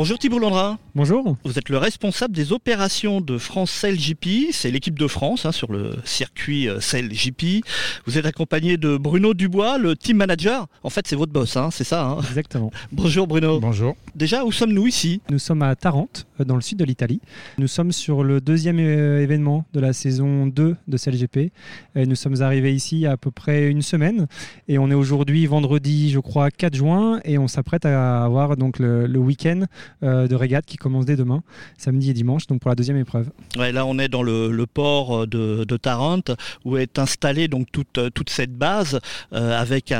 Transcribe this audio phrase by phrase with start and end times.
[0.00, 0.78] Bonjour Thibault Landrin.
[0.94, 1.36] Bonjour.
[1.44, 4.50] Vous êtes le responsable des opérations de France GP.
[4.50, 7.62] C'est l'équipe de France hein, sur le circuit euh, GP.
[8.06, 10.68] Vous êtes accompagné de Bruno Dubois, le team manager.
[10.84, 12.70] En fait, c'est votre boss, hein, c'est ça hein Exactement.
[12.92, 13.60] Bonjour Bruno.
[13.60, 13.94] Bonjour.
[14.14, 15.20] Déjà, où sommes-nous ici?
[15.28, 17.20] Nous sommes à Tarente, euh, dans le sud de l'Italie.
[17.58, 21.52] Nous sommes sur le deuxième euh, événement de la saison 2 de Sail GP.
[21.94, 24.28] Et nous sommes arrivés ici il y a à peu près une semaine.
[24.66, 27.20] Et on est aujourd'hui vendredi, je crois, 4 juin.
[27.26, 29.66] Et on s'apprête à avoir donc le, le week-end
[30.02, 31.42] de régate qui commence dès demain,
[31.78, 33.30] samedi et dimanche, donc pour la deuxième épreuve.
[33.58, 36.30] Ouais, là, on est dans le, port de, de, Tarente
[36.64, 39.00] où est installée donc toute, toute cette base
[39.32, 39.92] euh, avec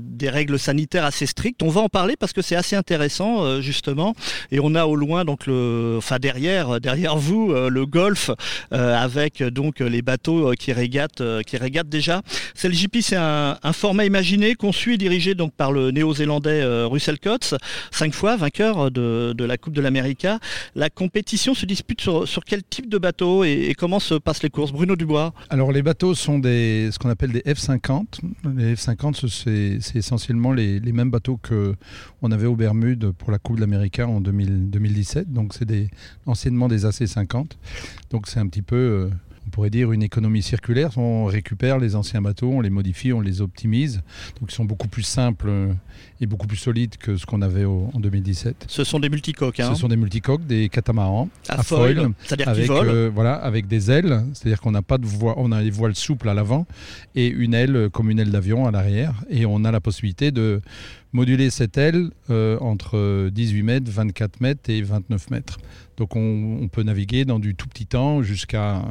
[0.00, 1.62] des règles sanitaires assez strictes.
[1.62, 4.14] On va en parler parce que c'est assez intéressant euh, justement.
[4.50, 6.78] Et on a au loin donc le, enfin derrière,
[7.16, 8.30] vous, euh, le golfe
[8.70, 11.22] avec donc les bateaux qui régatent,
[11.86, 12.22] déjà.
[12.54, 16.84] C'est le GP, c'est un, un, format imaginé, conçu et dirigé donc par le néo-zélandais
[16.84, 17.54] Russell Coates,
[17.90, 20.38] cinq fois vainqueur de, de la Coupe de l'América.
[20.74, 24.50] La compétition se dispute sur, sur quel type de bateau et, comment se passent les
[24.50, 24.72] courses?
[24.72, 28.20] Bruno Dubois Alors les bateaux sont des, ce qu'on appelle des F50.
[28.56, 29.28] Les F50,
[29.80, 34.08] c'est essentiellement les, les, mêmes bateaux qu'on avait aux Bermudes pour la Coupe de l'América
[34.08, 35.32] en 2000, 2017.
[35.32, 35.88] Donc c'est des,
[36.26, 37.50] anciennement des AC50.
[38.10, 38.76] Donc c'est un petit peu...
[38.76, 39.10] Euh,
[39.46, 40.96] on pourrait dire une économie circulaire.
[40.98, 44.02] On récupère les anciens bateaux, on les modifie, on les optimise.
[44.40, 45.50] Donc ils sont beaucoup plus simples
[46.20, 48.66] et beaucoup plus solides que ce qu'on avait au, en 2017.
[48.68, 49.60] Ce sont des multicoques.
[49.60, 52.12] Hein ce sont des multicoques, des catamarans à, à foil,
[52.44, 52.70] avec.
[52.70, 55.94] Euh, voilà, avec des ailes, c'est-à-dire qu'on n'a pas de voile, on a des voiles
[55.94, 56.66] souples à l'avant
[57.14, 60.60] et une aile comme une aile d'avion à l'arrière, et on a la possibilité de
[61.16, 65.58] moduler cette aile euh, entre 18 mètres, 24 mètres et 29 mètres.
[65.96, 68.82] Donc on, on peut naviguer dans du tout petit temps jusqu'à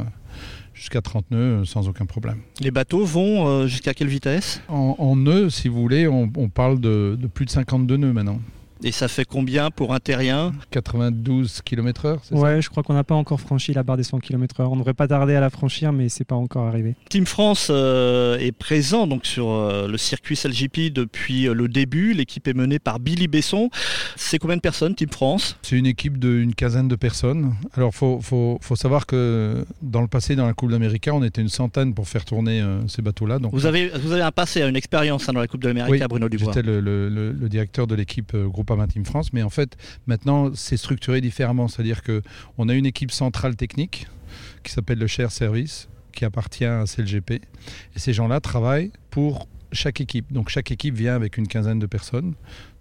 [0.73, 2.39] jusqu'à 30 nœuds sans aucun problème.
[2.59, 4.61] Les bateaux vont euh, jusqu'à quelle vitesse?
[4.67, 8.11] En, en, nœuds, si vous voulez, on, on parle de, de, plus de 52 nœuds
[8.11, 8.41] maintenant.
[8.83, 12.93] Et ça fait combien pour un terrien 92 km/h, c'est ouais, ça je crois qu'on
[12.93, 14.67] n'a pas encore franchi la barre des 100 km/h.
[14.67, 16.95] On ne devrait pas tarder à la franchir, mais c'est pas encore arrivé.
[17.09, 22.13] Team France euh, est présent donc sur euh, le circuit SLGP depuis euh, le début.
[22.13, 23.69] L'équipe est menée par Billy Besson.
[24.15, 25.57] C'est combien de personnes, Team France?
[25.61, 27.55] C'est une équipe d'une quinzaine de personnes.
[27.73, 31.23] Alors, il faut, faut, faut, savoir que dans le passé, dans la Coupe d'Amérique, on
[31.23, 33.39] était une centaine pour faire tourner euh, ces bateaux-là.
[33.51, 36.07] Vous avez, vous avez un passé, une expérience hein, dans la Coupe de l'Amérique, oui,
[36.07, 39.43] Bruno Dubois J'étais le, le, le, le, directeur de l'équipe euh, Groupama Team France, mais
[39.43, 39.77] en fait,
[40.07, 41.67] maintenant, c'est structuré différemment.
[41.67, 44.07] C'est-à-dire qu'on a une équipe centrale technique
[44.63, 47.31] qui s'appelle le Share Service, qui appartient à CLGP.
[47.31, 50.31] Et ces gens-là travaillent pour chaque équipe.
[50.33, 52.33] Donc chaque équipe vient avec une quinzaine de personnes,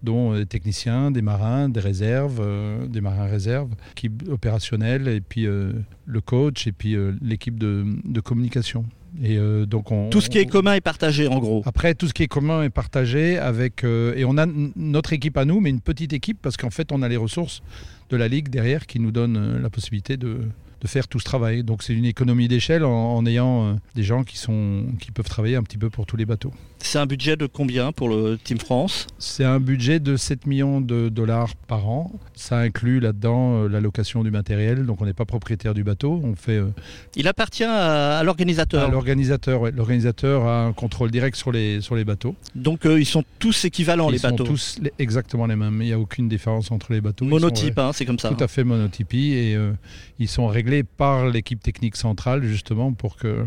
[0.02, 5.46] dont des techniciens, des marins, des réserves, euh, des marins réserves, l'équipe opérationnelle, et puis
[5.46, 5.72] euh,
[6.06, 8.86] le coach, et puis euh, l'équipe de, communication.
[9.22, 11.62] Et euh, donc on, tout ce qui est commun est partagé en gros.
[11.66, 15.36] Après, tout ce qui est commun est partagé avec euh, et on a notre équipe
[15.36, 17.62] à nous, mais une petite équipe parce qu'en fait on a les ressources
[18.10, 20.40] de la ligue derrière qui nous donnent euh, la possibilité de,
[20.84, 21.64] de faire tout ce travail.
[21.64, 25.28] Donc c'est une économie d'échelle en, en, ayant euh, des gens qui, sont, qui peuvent
[25.28, 26.52] travailler un petit peu pour tous les bateaux.
[26.78, 29.06] C'est un budget de combien pour le Team France?
[29.18, 32.12] C'est un budget de 7 millions de dollars par an.
[32.34, 36.20] Ça inclut là-dedans euh, la location du matériel, donc on n'est pas propriétaire du bateau.
[36.22, 36.68] On fait, euh,
[37.16, 39.72] Il appartient à, à l'organisateur L'organisateur, ouais.
[39.72, 42.34] L'organisateur a un contrôle direct sur les, sur les bateaux.
[42.54, 45.56] Donc euh, ils sont tous équivalents ils les bateaux Ils sont tous les, exactement les
[45.56, 45.78] mêmes.
[45.80, 47.24] Il n'y a aucune différence entre les bateaux.
[47.24, 48.28] Monotype, hein, c'est comme ça.
[48.28, 49.72] Tout à fait monotypie et euh,
[50.18, 53.44] ils sont réglés par l'équipe technique centrale justement pour que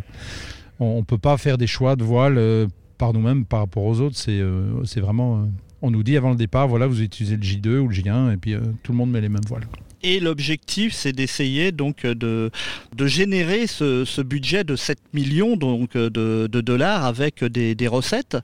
[0.80, 2.68] on ne peut pas faire des choix de voile euh,
[2.98, 4.16] par nous-mêmes par rapport aux autres.
[4.16, 5.38] C'est euh, vraiment.
[5.38, 5.46] Euh,
[5.82, 8.38] on nous dit avant le départ, voilà, vous utilisez le J2 ou le J1 et
[8.38, 9.68] puis tout le monde met les mêmes voiles.
[10.04, 12.52] Et l'objectif, c'est d'essayer donc de,
[12.96, 16.10] de générer ce, budget de 7 millions donc de,
[16.52, 18.38] de dollars avec des, des, recettes,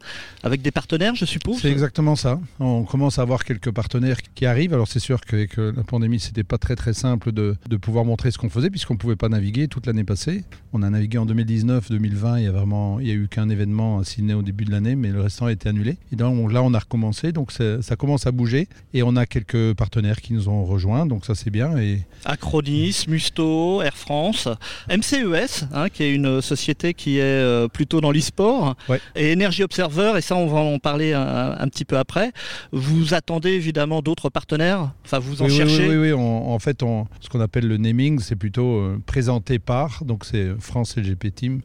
[0.44, 1.60] avec des partenaires, je suppose?
[1.62, 2.40] C'est exactement ça.
[2.60, 4.74] On commence à avoir quelques partenaires qui arrivent.
[4.74, 8.32] Alors c'est sûr qu'avec la pandémie, c'était pas très très simple de, de pouvoir montrer
[8.32, 10.44] ce qu'on faisait puisqu'on pouvait pas naviguer toute l'année passée.
[10.72, 12.40] On a navigué en 2019, 2020.
[12.40, 14.96] Il y a vraiment, il y a eu qu'un événement à au début de l'année,
[14.96, 15.98] mais le restant a été annulé.
[16.12, 17.32] Et donc là, on a recommencé.
[17.32, 21.06] Donc ça commence à bouger et on a quelques partenaires qui nous ont rejoints.
[21.06, 21.78] Donc ça c'est bien.
[21.78, 22.02] Et...
[22.26, 24.48] Acronis, Musto, Air France,
[24.90, 29.02] MCES, hein, qui est une société qui est euh, plutôt dans l'e-sport, ouais.
[29.16, 32.32] et Energy Observer, et ça on va en parler un, un petit peu après.
[32.72, 34.92] Vous attendez évidemment d'autres partenaires?
[35.06, 36.14] Enfin, vous en oui, cherchez Oui, oui, oui.
[36.14, 40.26] On, en fait, on, ce qu'on appelle le naming, c'est plutôt euh, présenté par, donc
[40.26, 41.62] c'est France LGP Team,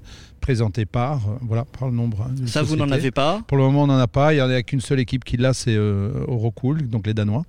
[0.48, 2.22] représenté par, voilà, par le nombre.
[2.22, 4.32] Hein, Ça, vous n'en avez pas Pour le moment, on n'en a pas.
[4.32, 7.44] Il n'y a qu'une seule équipe qui l'a, c'est Eurocool, donc les Danois.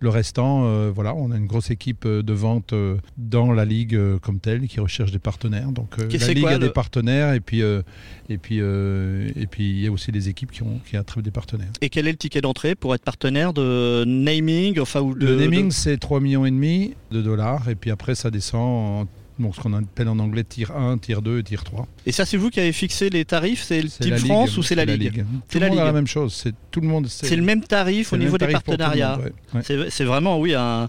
[0.00, 3.64] Le restant, euh, voilà, on a une grosse équipe euh, de vente euh, dans la
[3.64, 5.72] ligue comme telle qui recherche des partenaires.
[5.72, 9.92] Donc la ligue a des partenaires et puis et puis et puis il y a
[9.92, 11.72] aussi des équipes qui ont qui attrapent des partenaires.
[11.80, 15.70] Et quel est le ticket d'entrée pour être partenaire de naming enfin ou Le naming
[15.70, 19.06] c'est 3 millions et demi de dollars et puis après ça descend en
[19.38, 21.86] donc ce qu'on appelle en anglais tier 1, tier 2 et tier 3.
[22.06, 24.74] Et ça, c'est vous qui avez fixé les tarifs C'est le Team France ou c'est
[24.74, 25.78] la, Ligue, C'est la Ligue.
[25.78, 26.34] la même chose.
[26.34, 27.06] C'est tout le monde.
[27.08, 29.18] C'est le même tarif au niveau des partenariats.
[29.62, 30.88] C'est vraiment, oui, un,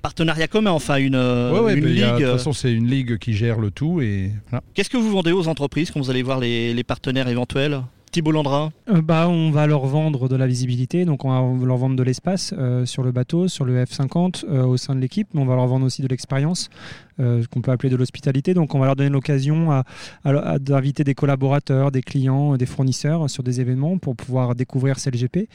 [0.00, 2.04] partenariat commun, enfin une, une ligue.
[2.04, 4.00] de toute façon, c'est une ligue qui gère le tout.
[4.00, 4.32] et
[4.74, 7.82] Qu'est-ce que vous vendez aux entreprises quand vous allez voir les partenaires éventuels?
[8.12, 11.78] Thibault Landra euh, bah, On va leur vendre de la visibilité, donc on va leur
[11.78, 15.28] vendre de l'espace euh, sur le bateau, sur le F50, euh, au sein de l'équipe,
[15.32, 16.68] mais on va leur vendre aussi de l'expérience,
[17.18, 18.54] ce qu'on peut appeler de l'hospitalité.
[18.54, 19.82] Donc on va leur donner l'occasion
[20.24, 25.48] d'inviter des collaborateurs, des clients, des fournisseurs sur des événements pour pouvoir découvrir CLGP,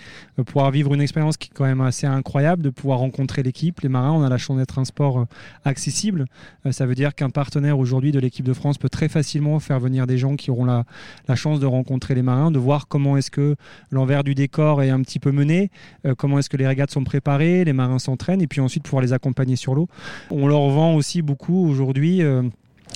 [0.46, 3.90] pouvoir vivre une expérience qui est quand même assez incroyable, de pouvoir rencontrer l'équipe, les
[3.90, 4.12] marins.
[4.12, 5.26] On a la chance d'être un sport
[5.66, 6.26] accessible.
[6.72, 10.08] ça veut dire qu'un partenaire aujourd'hui de l'équipe de France peut très facilement faire venir
[10.08, 10.86] des gens qui auront la,
[11.28, 13.56] la chance de rencontrer les marins de voir comment est-ce que
[13.92, 15.72] l'envers du décor est un petit peu mené,
[16.06, 19.02] euh, comment est-ce que les régates sont préparées, les marins s'entraînent, et puis ensuite pouvoir
[19.02, 19.88] les accompagner sur l'eau.
[20.30, 22.22] On leur vend aussi beaucoup aujourd'hui.
[22.22, 22.44] Euh,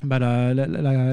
[0.04, 0.18] bah,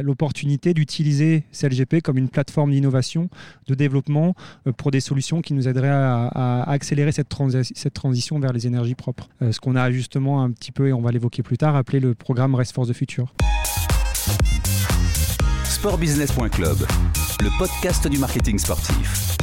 [0.03, 3.29] l'opportunité d'utiliser CLGP comme une plateforme d'innovation,
[3.67, 4.35] de développement
[4.67, 9.29] euh, pour des solutions qui nous aideraient à, accélérer cette, transition vers les énergies propres.
[9.51, 12.15] ce qu'on a justement un petit peu, et on va l'évoquer plus tard, appelé le
[12.15, 13.35] programme Rest for the Future.
[15.65, 16.79] Sportbusiness.club,
[17.41, 19.37] le podcast du marketing sportif.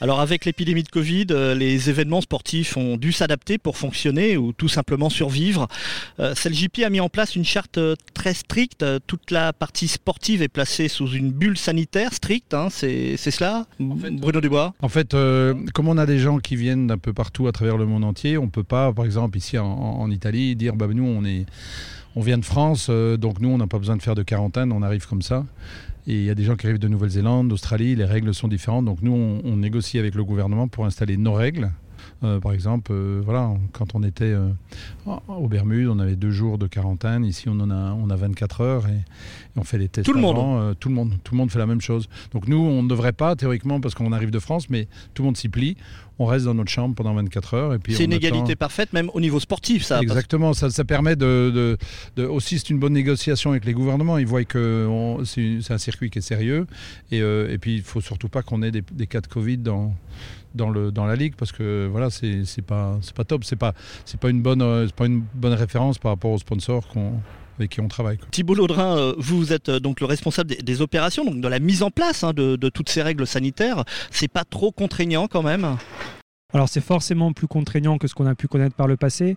[0.00, 4.52] Alors avec l'épidémie de Covid, euh, les événements sportifs ont dû s'adapter pour fonctionner ou
[4.52, 5.68] tout simplement survivre.
[6.20, 8.84] Euh, CLJP a mis en place une charte euh, très stricte.
[9.06, 12.54] Toute la partie sportive est placée sous une bulle sanitaire stricte.
[12.54, 12.68] Hein.
[12.70, 14.74] c'est cela, Bruno Dubois?
[14.82, 15.16] En fait,
[15.72, 18.36] comme on a des gens qui viennent d'un peu partout à travers le monde entier,
[18.36, 21.46] on ne peut pas, par exemple ici en, Italie, dire bah, nous on est
[22.16, 24.72] on vient de France, euh, donc nous, on n'a pas besoin de faire de quarantaine,
[24.72, 25.44] on arrive comme ça.
[26.06, 28.84] Et il y a des gens qui arrivent de Nouvelle-Zélande, d'Australie, les règles sont différentes.
[28.84, 31.70] Donc nous, on, négocie avec le gouvernement pour installer nos règles.
[32.24, 34.34] Euh, par exemple, euh, voilà, quand on était
[35.28, 37.24] au Bermudes, on avait deux jours de quarantaine.
[37.24, 39.00] Ici, on en a, on a 24 heures et,
[39.56, 40.06] on fait les tests.
[40.06, 40.76] Tout le monde.
[40.80, 42.08] tout le monde, tout le monde fait la même chose.
[42.32, 45.26] Donc nous, on ne devrait pas théoriquement parce qu'on arrive de France, mais tout le
[45.26, 45.76] monde s'y plie
[46.18, 47.74] on reste dans notre chambre pendant 24 heures.
[47.74, 50.00] et puis C'est une égalité parfaite, même au niveau sportif, ça.
[50.00, 51.76] Exactement, ça, ça permet de,
[52.18, 54.18] Aussi, c'est une bonne négociation avec les gouvernements.
[54.18, 54.88] Ils voient que
[55.24, 56.66] c'est un circuit qui est sérieux.
[57.10, 59.58] Et, euh, et puis, il ne faut surtout pas qu'on ait des, cas de Covid
[59.58, 59.94] dans,
[60.54, 63.44] dans, le, dans la ligue parce que voilà, c'est pas, pas top.
[63.44, 63.74] C'est pas,
[64.20, 67.14] pas, une bonne, euh, pas une bonne référence par rapport aux sponsors qu'on
[67.56, 68.18] avec qui on travaille.
[68.32, 71.84] Thibault Laudrin, euh, vous êtes euh, donc le responsable des, opérations, donc de la mise
[71.84, 73.84] en place hein, de, toutes ces règles sanitaires.
[74.10, 75.76] C'est pas trop contraignant quand même?
[76.52, 79.36] Alors c'est forcément plus contraignant que ce qu'on a pu connaître par le passé,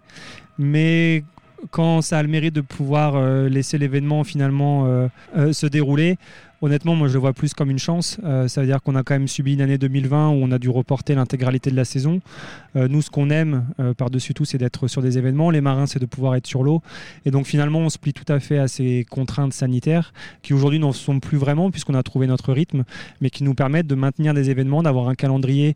[0.57, 1.23] mais
[1.69, 3.19] quand ça a le mérite de pouvoir
[3.49, 6.17] laisser l'événement finalement se dérouler,
[6.63, 8.17] Honnêtement, moi je le vois plus comme une chance.
[8.23, 10.57] Euh, ça veut dire qu'on a quand même subi une année 2020 où on a
[10.57, 12.19] dû reporter l'intégralité de la saison.
[12.75, 15.51] Euh, nous, ce qu'on aime euh, par-dessus tout, c'est d'être sur des événements.
[15.51, 16.81] Les marins, c'est de pouvoir être sur l'eau.
[17.27, 20.79] Et donc finalement, on se plie tout à fait à ces contraintes sanitaires qui aujourd'hui
[20.79, 22.85] n'en sont plus vraiment puisqu'on a trouvé notre rythme,
[23.21, 25.73] mais qui nous permettent de maintenir des événements, d'avoir un calendrier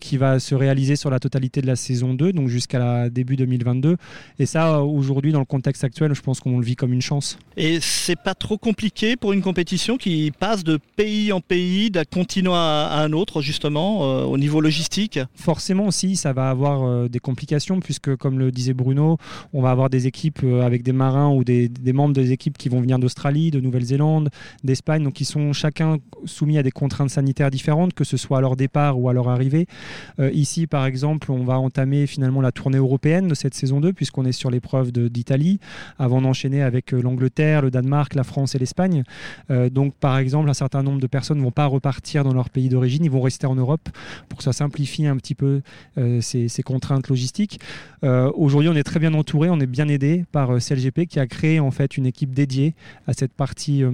[0.00, 3.96] qui va se réaliser sur la totalité de la saison 2, donc jusqu'à début 2022.
[4.38, 7.38] Et ça, aujourd'hui, dans le contexte actuel, je pense qu'on le vit comme une chance.
[7.56, 12.04] Et c'est pas trop compliqué pour une compétition qui passe de pays en pays, d'un
[12.04, 17.08] continent à, un autre, justement, euh, au niveau logistique Forcément aussi, ça va avoir euh,
[17.08, 19.16] des complications, puisque comme le disait Bruno,
[19.52, 22.68] on va avoir des équipes euh, avec des marins ou des, membres des équipes qui
[22.68, 24.30] vont venir d'Australie, de Nouvelle-Zélande,
[24.64, 28.40] d'Espagne, donc qui sont chacun soumis à des contraintes sanitaires différentes, que ce soit à
[28.40, 29.66] leur départ ou à leur arrivée.
[30.32, 34.24] ici, par exemple, on va entamer finalement la tournée européenne de cette saison 2, puisqu'on
[34.24, 35.58] est sur l'épreuve d'Italie,
[35.98, 39.02] avant d'enchaîner avec l'Angleterre, le Danemark, la France et l'Espagne.
[39.70, 42.50] donc, par par exemple, un certain nombre de personnes ne vont pas repartir dans leur
[42.50, 43.88] pays d'origine, ils vont rester en Europe
[44.28, 45.62] pour que ça simplifie un petit peu
[45.98, 47.60] euh, ces, contraintes logistiques.
[48.02, 51.20] Euh, aujourd'hui, on est très bien entouré, on est bien aidé par euh, CLGP qui
[51.20, 52.74] a créé en fait une équipe dédiée
[53.06, 53.84] à cette partie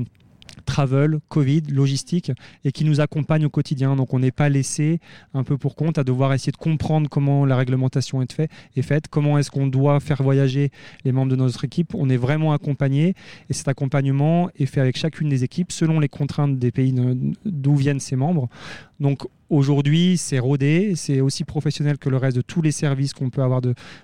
[0.65, 2.33] travel, Covid, logistique,
[2.65, 3.97] et qui nous accompagnent au quotidien.
[3.97, 5.01] Donc on n'est pas laissé
[5.35, 8.83] un peu pour compte à devoir essayer de comprendre comment la réglementation est, fait, est
[8.83, 10.71] faite, comment est-ce qu'on doit faire voyager
[11.05, 11.95] les membres de notre équipe.
[11.95, 13.15] On est vraiment accompagné
[13.49, 16.95] et cet accompagnement est fait avec chacune des équipes selon les contraintes des pays
[17.45, 18.49] d'où viennent ces membres.
[19.01, 23.31] Donc aujourd'hui, c'est rodé, c'est aussi professionnel que le reste de tous les services qu'on
[23.31, 23.61] peut avoir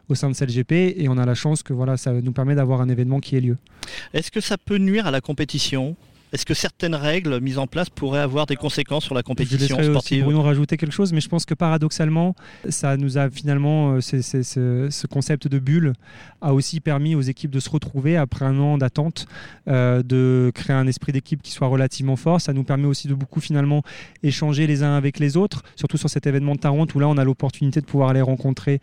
[0.09, 2.81] au sein de CLGP et on a la chance que voilà, ça nous permet d'avoir
[2.81, 3.57] un événement qui ait lieu.
[4.13, 5.97] Est-ce que ça peut nuire à la compétition?
[6.33, 9.91] Est-ce que certaines règles mises en place pourraient avoir des conséquences sur la compétition je
[9.91, 12.35] sportive Bruno rajouter quelque chose, mais je pense que paradoxalement,
[12.69, 15.93] ça nous a finalement, euh, ce concept de bulle
[16.41, 19.27] a aussi permis aux équipes de se retrouver après un an d'attente,
[19.69, 22.41] euh, de créer un esprit d'équipe qui soit relativement fort.
[22.41, 23.83] Ça nous permet aussi de beaucoup finalement
[24.23, 27.19] échanger les uns avec les autres, surtout sur cet événement de Tarente où là on
[27.19, 28.81] a l'opportunité de pouvoir aller rencontrer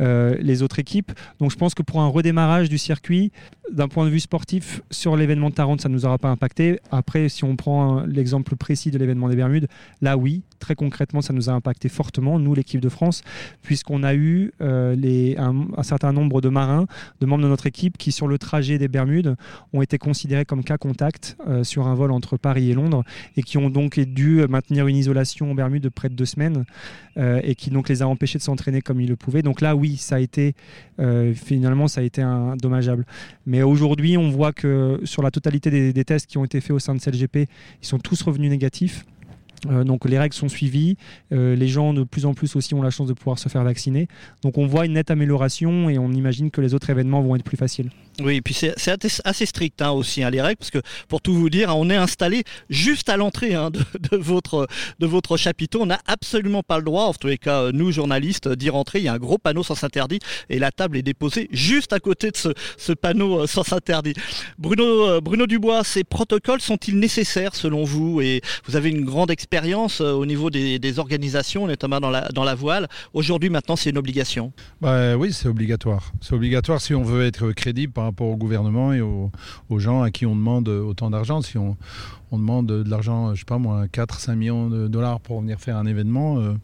[0.00, 1.12] euh, les autres équipes.
[1.40, 3.32] Donc je pense que pour un redémarrage du circuit,
[3.70, 6.80] d'un point de vue sportif, sur l'événement de Tarente, ça ne nous aura pas impacté.
[6.90, 9.68] Après, si on prend l'exemple précis de l'événement des Bermudes,
[10.00, 13.22] là oui, très concrètement, ça nous a impacté fortement, nous, l'équipe de France,
[13.62, 16.86] puisqu'on a eu euh, un, certain nombre de marins,
[17.20, 19.36] de membres de notre équipe, qui sur le trajet des Bermudes
[19.72, 23.04] ont été considérés comme cas contact euh, sur un vol entre Paris et Londres,
[23.36, 26.64] et qui ont donc dû maintenir une isolation aux Bermudes de près de deux semaines,
[27.16, 29.42] euh, et qui donc les a empêchés de s'entraîner comme ils le pouvaient.
[29.42, 30.54] Donc là, oui, ça a été,
[31.34, 32.22] finalement, ça a été
[32.60, 33.04] dommageable.
[33.60, 36.78] Aujourd'hui, on voit que sur la totalité des, des tests qui ont été faits au
[36.78, 37.48] sein de CLGP,
[37.82, 39.04] ils sont tous revenus négatifs.
[39.70, 40.96] Euh, donc les règles sont suivies,
[41.32, 43.62] euh, les gens de plus en plus aussi ont la chance de pouvoir se faire
[43.62, 44.08] vacciner.
[44.42, 47.44] Donc on voit une nette amélioration et on imagine que les autres événements vont être
[47.44, 47.90] plus faciles.
[48.20, 48.74] Oui, et puis c'est
[49.24, 51.88] assez strict hein, aussi hein, les règles, parce que pour tout vous dire, hein, on
[51.90, 55.82] est installé juste à l'entrée de, votre, chapiteau.
[55.82, 58.98] On n'a absolument pas le droit, en tous les cas nous journalistes, d'y rentrer.
[58.98, 60.18] Il y a un gros panneau sans interdit
[60.50, 64.14] et la table est déposée juste à côté de ce, panneau euh, sans interdit.
[64.58, 68.20] Bruno, Bruno Dubois, ces protocoles sont-ils nécessaires selon vous?
[68.20, 72.10] Et vous avez une grande expérience expérience euh, au niveau des, organisations, notamment dans
[72.44, 72.88] la, voile.
[73.12, 74.50] Aujourd'hui, maintenant, c'est une obligation.
[74.80, 76.10] Bah, oui, c'est obligatoire.
[76.22, 79.30] C'est obligatoire si on veut être crédible par rapport au gouvernement et aux,
[79.78, 81.42] gens à qui on demande autant d'argent.
[81.42, 81.76] Si on,
[82.32, 85.84] demande de l'argent, je sais pas moi, 4-5 millions de dollars pour venir faire un
[85.84, 86.38] événement.
[86.38, 86.54] Euh,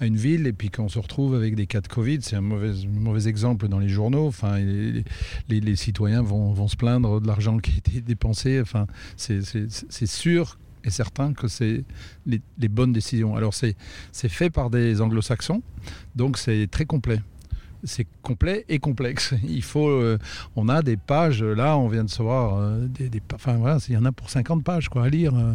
[0.00, 2.34] à une ville et puis quand on se retrouve avec des cas de Covid, c'est
[2.34, 4.26] un mauvais, exemple dans les journaux.
[4.26, 5.04] Enfin, les,
[5.48, 8.60] les, citoyens vont, vont, se plaindre de l'argent qui a été dépensé.
[8.60, 8.86] Enfin,
[9.16, 11.84] c'est sûr et certain que c'est
[12.26, 13.36] les, bonnes décisions.
[13.36, 13.76] Alors c'est
[14.28, 15.62] fait par des anglo-saxons,
[16.14, 17.20] donc c'est très complet
[17.84, 19.34] c'est complet et complexe.
[19.48, 20.18] Il faut, euh,
[20.56, 22.86] on a des pages, là, on vient de savoir, euh,
[23.34, 23.58] enfin
[23.88, 25.54] il y en a pour 50 pages à lire euh,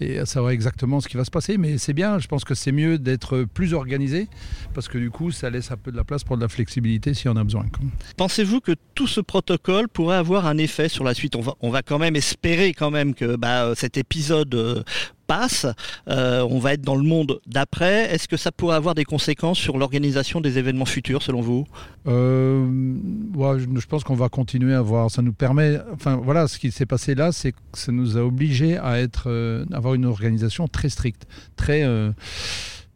[0.00, 1.58] et à savoir exactement ce qui va se passer.
[1.58, 4.28] Mais c'est bien, je pense que c'est mieux d'être plus organisé
[4.74, 7.14] parce que du coup, ça laisse un peu de la place pour de la flexibilité
[7.14, 7.66] si on a besoin.
[8.16, 11.36] Pensez-vous que tout ce protocole pourrait avoir un effet sur la suite?
[11.36, 14.84] On va, on va quand même espérer quand même que bah, cet épisode
[15.26, 15.66] passe,
[16.08, 18.12] euh, on va être dans le monde d'après.
[18.12, 21.66] Est-ce que ça pourrait avoir des conséquences sur l'organisation des événements futurs, selon vous?
[22.06, 22.66] Euh,
[23.34, 25.10] Je pense qu'on va continuer à voir.
[25.10, 28.20] Ça nous permet, enfin voilà, ce qui s'est passé là, c'est que ça nous a
[28.22, 31.26] obligés à être, euh, avoir une organisation très stricte,
[31.56, 31.82] très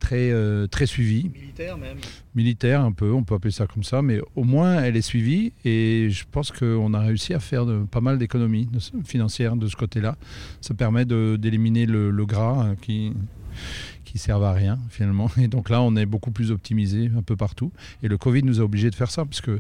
[0.06, 1.30] très, euh, très suivie.
[1.34, 1.96] Militaire même.
[2.36, 5.52] Militaire un peu, on peut appeler ça comme ça, mais au moins elle est suivie
[5.64, 8.68] et je pense qu'on a réussi à faire de, pas mal d'économies
[9.04, 10.16] financières de ce côté-là.
[10.60, 13.12] Ça permet d'éliminer le, gras hein, qui
[14.04, 15.28] qui servent à rien finalement.
[15.38, 17.72] Et donc là, on est beaucoup plus optimisé un peu partout.
[18.04, 19.58] Et le Covid nous a obligés de faire ça, parce que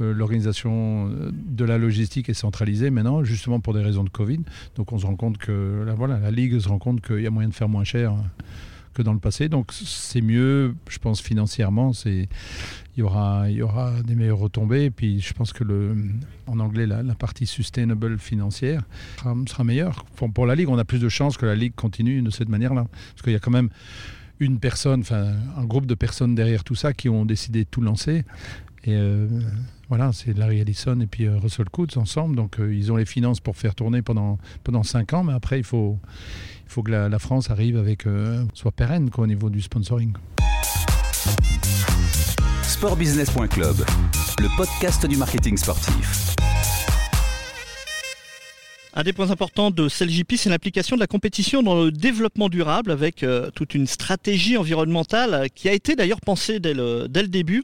[0.00, 4.40] euh, l'organisation de la logistique est centralisée maintenant, justement pour des raisons de Covid.
[4.76, 7.30] Donc on se rend compte que voilà, la Ligue se rend compte qu'il y a
[7.30, 8.14] moyen de faire moins cher
[8.92, 9.48] que dans le passé.
[9.48, 11.92] Donc c'est mieux, je pense, financièrement.
[11.92, 12.28] C'est
[12.96, 14.84] il y aura, il y aura des meilleures retombées.
[14.84, 15.96] Et puis je pense que le,
[16.46, 18.82] en anglais, la, partie sustainable financière
[19.46, 20.04] sera, meilleure.
[20.16, 22.48] Pour, pour, la Ligue, on a plus de chances que la Ligue continue de cette
[22.48, 22.86] manière-là.
[23.12, 23.70] Parce qu'il y a quand même
[24.40, 27.80] une personne, enfin un groupe de personnes derrière tout ça qui ont décidé de tout
[27.80, 28.24] lancer.
[28.84, 29.28] Et euh,
[29.94, 32.34] voilà, c'est Larry Ellison et puis euh, Russell Coates ensemble.
[32.34, 35.22] Donc euh, ils ont les finances pour faire tourner pendant, pendant 5 ans.
[35.22, 35.98] Mais après, il faut,
[36.64, 40.14] il faut que la, France arrive avec euh, soit pérenne au niveau du sponsoring.
[42.62, 43.84] Sportbusiness.club,
[44.38, 46.31] le podcast du marketing sportif.
[48.94, 52.90] Un des points importants de CLJP, c'est l'application de la compétition dans le développement durable
[52.90, 57.62] avec euh, toute une stratégie environnementale qui a été d'ailleurs pensée dès le, début.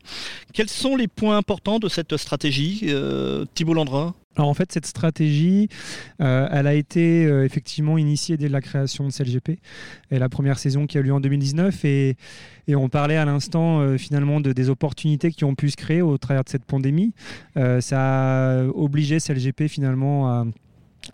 [0.55, 4.15] Quels sont les points importants de cette stratégie, euh, Thibault Landrin?
[4.37, 5.69] Alors en fait, cette stratégie,
[6.23, 9.59] euh, elle a été effectivement initiée dès la création de CLGP
[10.11, 12.17] et la première saison qui a eu lieu en 2019 et,
[12.69, 16.45] on parlait à l'instant finalement de, des opportunités qui ont pu se créer au travers
[16.45, 17.13] de cette pandémie.
[17.81, 20.45] ça a obligé CLGP finalement à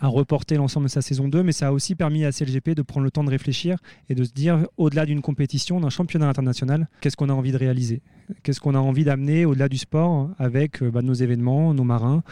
[0.01, 2.83] a reporté l'ensemble de sa saison 2, mais ça a aussi permis à CLGP de
[2.83, 6.89] prendre le temps de réfléchir et de se dire, au-delà d'une compétition, d'un championnat international,
[7.01, 8.03] qu'est-ce qu'on a envie de réaliser?
[8.43, 12.23] Qu'est-ce qu'on a envie d'amener au-delà du sport avec euh, bah, nos événements, nos marins,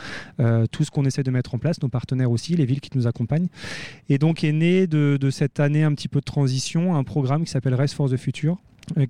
[0.40, 2.96] euh, tout ce qu'on essaie de mettre en place, nos partenaires aussi, les villes qui
[2.96, 3.48] nous accompagnent.
[4.08, 7.44] Et donc est né de, de cette année un petit peu de transition un programme
[7.44, 8.56] qui s'appelle Race for the Future,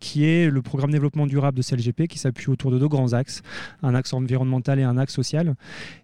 [0.00, 3.42] qui est le programme développement durable de CLGP, qui s'appuie autour de deux grands axes,
[3.82, 5.54] un axe environnemental et un axe social,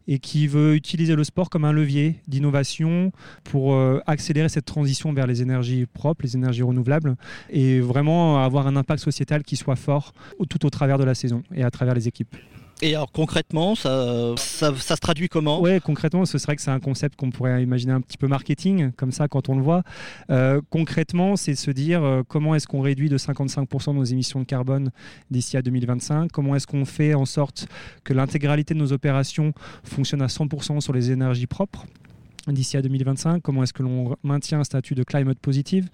[0.07, 3.13] et qui veut utiliser le sport comme un levier d'innovation
[3.45, 7.17] pour euh, accélérer cette transition vers les énergies propres, les énergies renouvelables,
[7.51, 10.13] et vraiment avoir un impact sociétal qui soit fort
[10.49, 12.37] tout au travers de la saison et à travers les équipes.
[12.81, 15.61] Et alors concrètement, ça, ça, se traduit comment?
[15.61, 18.93] Oui, concrètement, ce serait que c'est un concept qu'on pourrait imaginer un petit peu marketing,
[18.93, 19.83] comme ça quand on le voit.
[20.31, 24.45] Euh, concrètement, c'est se dire euh, comment est-ce qu'on réduit de 55% nos émissions de
[24.45, 24.91] carbone
[25.31, 27.67] d'ici à 2025, comment est-ce qu'on fait en sorte
[28.05, 31.85] que l'intégralité de nos opérations fonctionne à 100% sur les énergies propres?
[32.53, 35.89] D'ici à 2025 Comment est-ce que l'on maintient un statut de climate positive?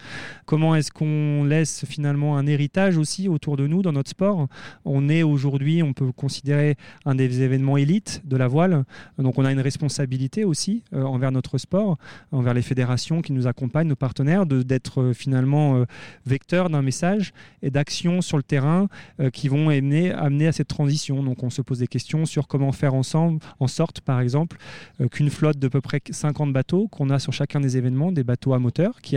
[0.47, 4.49] Comment est-ce qu'on laisse finalement un héritage aussi autour de nous dans notre sport?
[4.85, 8.85] On est aujourd'hui, on peut considérer un des événements élites de la voile,
[9.19, 11.97] donc on a une responsabilité aussi euh, envers notre sport,
[12.33, 15.85] envers les fédérations qui nous accompagnent, nos partenaires, d'être euh, finalement euh,
[16.27, 17.33] vecteurs d'un message
[17.63, 18.89] et d'actions sur le terrain
[19.33, 21.23] qui vont amener, amener à cette transition.
[21.23, 24.57] Donc on se pose des questions sur comment faire ensemble, en sorte par exemple
[25.11, 28.25] qu'une flotte de peu près 50 de bateaux qu'on a sur chacun des événements, des
[28.25, 29.17] bateaux à moteur qui,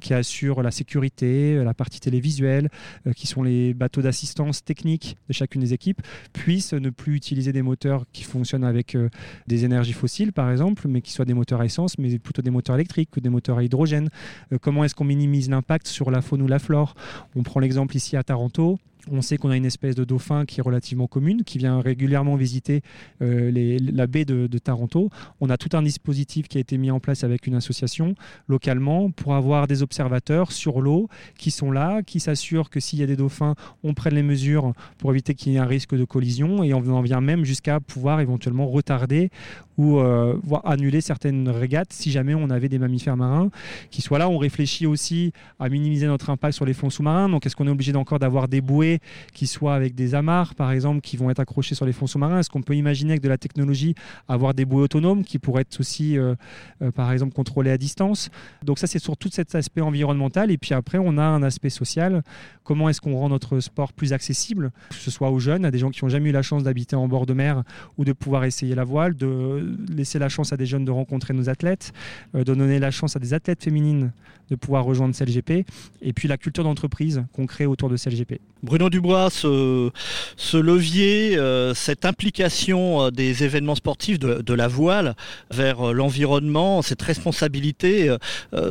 [0.00, 2.68] qui assurent la sécurité, la partie télévisuelle,
[3.06, 6.02] euh, qui sont les bateaux d'assistance technique de chacune des équipes,
[6.32, 9.08] puissent ne plus utiliser des moteurs qui fonctionnent avec euh,
[9.46, 12.50] des énergies fossiles, par exemple, mais qui soient des moteurs à essence, mais plutôt des
[12.50, 14.08] moteurs électriques ou des moteurs à hydrogène.
[14.52, 16.94] Euh, comment est-ce qu'on minimise l'impact sur la faune ou la flore?
[17.36, 18.78] On prend l'exemple ici à Taranto.
[19.10, 22.36] On sait qu'on a une espèce de dauphin qui est relativement commune, qui vient régulièrement
[22.36, 22.82] visiter
[23.22, 25.10] euh, la baie de, Taranto.
[25.40, 28.14] On a tout un dispositif qui a été mis en place avec une association
[28.48, 33.02] localement pour avoir des observateurs sur l'eau qui sont là, qui s'assurent que s'il y
[33.02, 36.04] a des dauphins, on prenne les mesures pour éviter qu'il y ait un risque de
[36.04, 39.30] collision et on en vient même jusqu'à pouvoir éventuellement retarder
[39.76, 43.50] ou euh, annuler certaines régates si jamais on avait des mammifères marins
[43.90, 44.28] qui soient là.
[44.28, 47.28] On réfléchit aussi à minimiser notre impact sur les fonds sous-marins.
[47.28, 48.87] Donc est-ce qu'on est obligé encore d'avoir des bouées
[49.32, 52.38] qui soient avec des amarres, par exemple, qui vont être accrochés sur les fonds sous-marins
[52.38, 53.94] Est-ce qu'on peut imaginer avec de la technologie
[54.28, 56.34] avoir des bouées autonomes qui pourraient être aussi, euh,
[56.82, 58.30] euh, par exemple, contrôlées à distance?
[58.64, 60.50] Donc ça, c'est sur tout cet aspect environnemental.
[60.50, 62.22] Et puis après, on a un aspect social.
[62.64, 65.78] Comment est-ce qu'on rend notre sport plus accessible, que ce soit aux jeunes, à des
[65.78, 67.62] gens qui n'ont jamais eu la chance d'habiter en bord de mer
[67.96, 71.34] ou de pouvoir essayer la voile, de laisser la chance à des jeunes de rencontrer
[71.34, 71.92] nos athlètes,
[72.34, 74.12] euh, de donner la chance à des athlètes féminines
[74.50, 75.66] de pouvoir rejoindre CLGP,
[76.02, 78.40] et puis la culture d'entreprise qu'on crée autour de CLGP.
[78.78, 85.16] Bruno Dubois, ce, levier, euh, cette implication euh, des événements sportifs de, la voile
[85.50, 88.14] vers euh, l'environnement, cette responsabilité,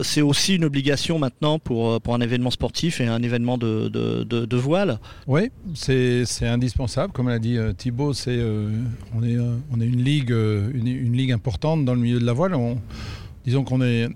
[0.04, 5.52] c'est aussi une obligation maintenant pour, un événement sportif et un événement de, voile Oui,
[5.76, 7.12] c'est indispensable.
[7.12, 8.39] Comme l'a dit Thibaut, c'est
[9.13, 12.56] on, est, une ligue, une, ligue importante dans le milieu de la voile.
[12.56, 12.78] On,
[13.46, 14.08] disons qu'on est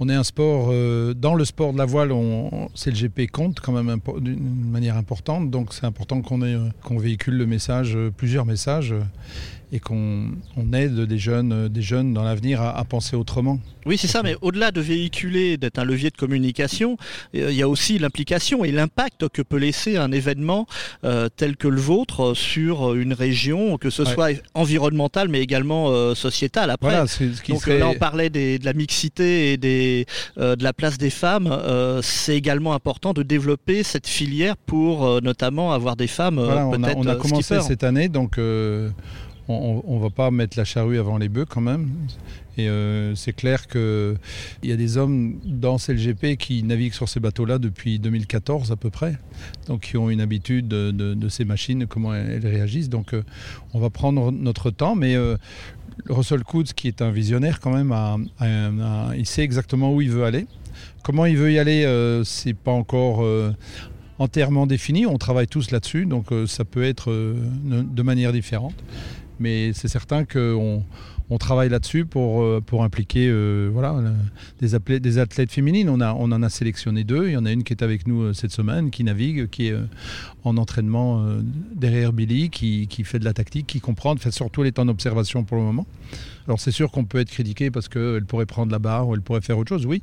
[0.00, 3.72] on est un sport, euh, dans le sport de la voile, on, CLGP compte quand
[3.72, 8.94] même d'une manière importante, donc c'est important qu'on euh, véhicule le message, euh, plusieurs messages
[9.72, 10.28] et qu'on
[10.74, 13.58] aide des jeunes, des jeunes dans l'avenir à, penser autrement.
[13.86, 16.98] Oui, c'est ça, mais au-delà de véhiculer, d'être un levier de communication,
[17.34, 20.66] euh, il y a aussi l'implication et l'impact que peut laisser un événement
[21.04, 26.14] euh, tel que le vôtre sur une région, que ce soit environnemental mais également euh,
[26.14, 26.70] sociétal.
[26.70, 26.94] Après,
[27.48, 30.06] donc là on parlait de la mixité et des,
[30.36, 31.50] de la place des femmes.
[32.02, 36.38] c'est également important de développer cette filière pour notamment avoir des femmes.
[36.38, 38.38] on, a, on a commencé cette année, donc
[39.48, 41.90] on ne va pas mettre la charrue avant les bœufs quand même.
[42.58, 44.18] Et euh, c'est clair qu'il
[44.62, 48.90] y a des hommes dans CLGP qui naviguent sur ces bateaux-là depuis 2014 à peu
[48.90, 49.16] près,
[49.68, 52.90] donc qui ont une habitude de, ces machines, comment elles, réagissent.
[52.90, 53.22] Donc euh,
[53.72, 55.36] on va prendre notre temps, mais euh,
[56.08, 57.94] Russell Coutts, qui est un visionnaire quand même,
[59.16, 60.46] il sait exactement où il veut aller.
[61.02, 61.84] Comment il veut y aller,
[62.24, 63.24] c'est pas encore
[64.18, 65.04] entièrement défini.
[65.04, 68.74] On travaille tous là-dessus, donc ça peut être de manière différente
[69.42, 70.84] mais c'est certain qu'on
[71.30, 73.96] on travaille là-dessus pour, euh, pour impliquer euh, voilà,
[74.60, 75.88] des, athlètes, des athlètes féminines.
[75.88, 77.28] On, a, on en a sélectionné deux.
[77.28, 79.68] Il y en a une qui est avec nous euh, cette semaine, qui navigue, qui
[79.68, 79.74] est
[80.44, 81.24] en entraînement
[81.74, 84.88] derrière Billy, qui, qui, fait de la tactique, qui comprend, fait surtout elle est en
[84.88, 85.86] observation pour le moment.
[86.46, 89.22] Alors c'est sûr qu'on peut être critiqué parce qu'elle pourrait prendre la barre ou elle
[89.22, 90.02] pourrait faire autre chose, oui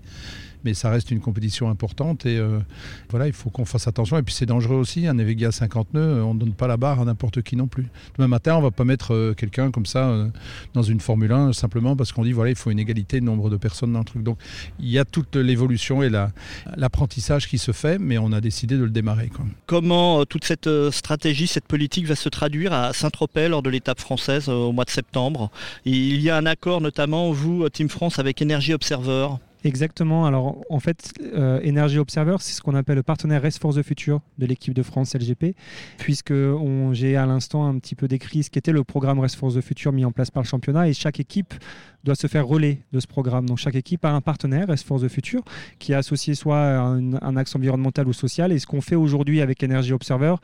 [0.63, 2.59] mais ça reste une compétition importante et euh,
[3.09, 4.17] voilà, il faut qu'on fasse attention.
[4.17, 6.77] Et puis c'est dangereux aussi, un Evega à 50 nœuds, on ne donne pas la
[6.77, 7.87] barre à n'importe qui non plus.
[8.17, 10.27] Demain matin, on ne va pas mettre euh, quelqu'un comme ça euh,
[10.73, 13.49] dans une Formule 1 simplement parce qu'on dit voilà, il faut une égalité de nombre
[13.49, 14.23] de personnes dans le truc.
[14.23, 14.37] Donc
[14.79, 16.09] il y a toute l'évolution et
[16.75, 19.29] l'apprentissage qui se fait, mais on a décidé de le démarrer.
[19.65, 24.49] Comment toute cette stratégie, cette politique va se traduire à Saint-Tropez lors de l'étape française
[24.49, 25.51] au mois de septembre?
[25.85, 29.29] Il y a un accord notamment, vous, Team France, avec Energy Observer
[29.63, 30.25] Exactement.
[30.25, 33.81] Alors, en fait, euh, Energy Observer, c'est ce qu'on appelle le partenaire Race for the
[33.81, 35.55] Future de l'équipe de France LGP,
[35.97, 36.33] puisque
[36.93, 39.91] j'ai à l'instant un petit peu décrit ce qu'était le programme Race for the Future
[39.91, 41.53] mis en place par le championnat, et chaque équipe
[42.03, 43.45] doit se faire relais de ce programme.
[43.45, 45.43] Donc chaque équipe a un partenaire, S Force the Future,
[45.79, 48.51] qui est associé soit à un, axe environnemental ou social.
[48.51, 50.35] Et ce qu'on fait aujourd'hui avec Energy Observer,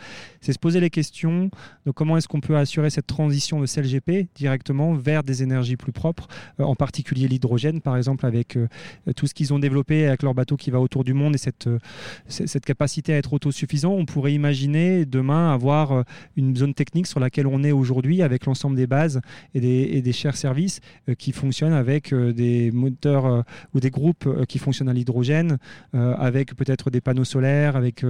[0.42, 1.50] c'est se poser les questions
[1.86, 5.92] de comment est-ce qu'on peut assurer cette transition de CLGP directement vers des énergies plus
[5.92, 6.28] propres,
[6.60, 8.68] euh, en particulier l'hydrogène, par exemple, avec euh,
[9.16, 11.68] tout ce qu'ils ont développé avec leur bateau qui va autour du monde et cette,
[11.68, 11.80] euh,
[12.28, 13.92] cette capacité à être autosuffisant.
[13.92, 16.04] On pourrait imaginer demain avoir
[16.36, 19.22] une zone technique sur laquelle on est aujourd'hui avec l'ensemble des bases
[19.54, 20.82] et des, et des chers services
[21.18, 23.42] qui font fonctionne avec euh, des moteurs euh,
[23.76, 25.58] ou des groupes euh, qui fonctionnent à l'hydrogène,
[25.94, 28.04] avec peut-être des panneaux solaires, avec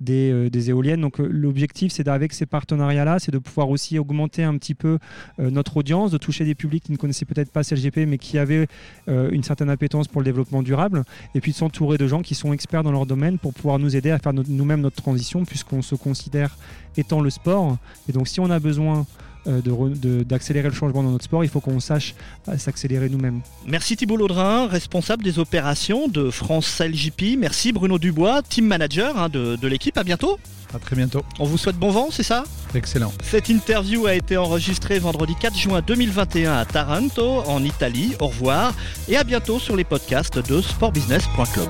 [0.00, 1.00] des, éoliennes.
[1.00, 4.98] Donc l'objectif, c'est avec ces partenariats-là, c'est de pouvoir aussi augmenter un petit peu
[5.38, 8.66] notre audience, de toucher des publics qui ne connaissaient peut-être pas CLGP, mais qui avaient
[9.06, 12.52] une certaine appétence pour le développement durable, et puis de s'entourer de gens qui sont
[12.52, 15.94] experts dans leur domaine pour pouvoir nous aider à faire nous-mêmes notre transition, puisqu'on se
[15.94, 16.56] considère
[16.96, 17.78] étant le sport.
[18.08, 19.06] Et donc si on a besoin
[19.46, 22.14] d'accélérer le changement dans notre sport, il faut qu'on sache
[22.48, 23.40] euh, s'accélérer nous-mêmes.
[23.66, 27.36] Merci Thibault Laudrin, responsable des opérations de France LGP.
[27.38, 29.96] Merci Bruno Dubois, team manager hein, de, de l'équipe.
[29.96, 30.38] À bientôt.
[30.72, 31.22] À très bientôt.
[31.38, 32.44] On vous souhaite bon vent, c'est ça?
[32.74, 33.12] Excellent.
[33.24, 38.14] Cette interview a été enregistrée vendredi 4 juin 2021 à Taranto, en Italie.
[38.20, 38.72] Au revoir
[39.08, 41.68] et à bientôt sur les podcasts de sportbusiness.club.